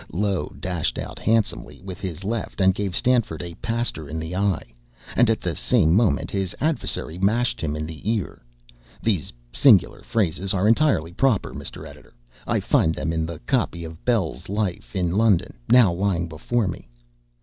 Low 0.11 0.55
dashed 0.59 0.97
out 0.97 1.19
handsomely 1.19 1.79
with 1.83 2.01
his 2.01 2.23
left 2.23 2.59
and 2.59 2.73
gave 2.73 2.95
Stanford 2.95 3.43
a 3.43 3.53
paster 3.61 4.09
in 4.09 4.17
the 4.19 4.35
eye, 4.35 4.73
and 5.15 5.29
at 5.29 5.41
the 5.41 5.55
same 5.55 5.93
moment 5.93 6.31
his 6.31 6.55
adversary 6.59 7.19
mashed 7.19 7.61
him 7.61 7.75
in 7.75 7.85
the 7.85 8.09
ear. 8.09 8.41
(These 9.03 9.31
singular 9.53 10.01
phrases 10.01 10.55
are 10.55 10.67
entirely 10.67 11.13
proper, 11.13 11.53
Mr. 11.53 11.87
Editor 11.87 12.15
I 12.47 12.61
find 12.61 12.95
them 12.95 13.13
in 13.13 13.27
the 13.27 13.37
copy 13.45 13.83
of 13.83 14.03
"Bell's 14.03 14.49
Life 14.49 14.95
in 14.95 15.11
London" 15.11 15.55
now 15.69 15.93
lying 15.93 16.27
before 16.27 16.67
me.) 16.67 16.89